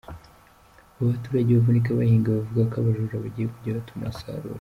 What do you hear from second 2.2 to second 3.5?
bavuga ko abajura bagiye